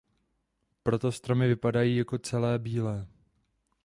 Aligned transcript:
Proto 0.83 1.11
stromy 1.11 1.47
vypadají 1.47 1.95
jako 1.97 2.17
celé 2.17 2.59
bílé. 2.59 3.07